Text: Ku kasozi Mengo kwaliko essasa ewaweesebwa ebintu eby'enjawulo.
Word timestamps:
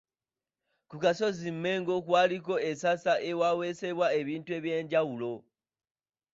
Ku 0.89 0.95
kasozi 1.03 1.49
Mengo 1.63 1.95
kwaliko 2.05 2.53
essasa 2.69 3.13
ewaweesebwa 3.29 4.07
ebintu 4.19 4.49
eby'enjawulo. 4.57 5.33